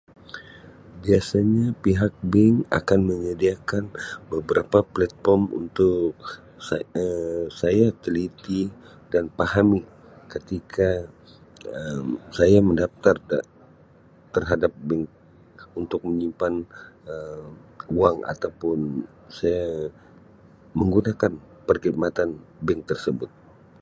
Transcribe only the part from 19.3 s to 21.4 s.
saya menggunakan